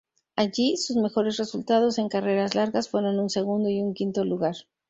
[0.35, 4.55] Allí, sus mejores resultados en carreras largas fueron un segundo y un quinto lugar.